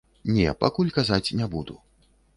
Не, 0.37 0.47
пакуль 0.63 0.89
казаць 0.97 1.33
не 1.43 1.51
буду. 1.53 1.81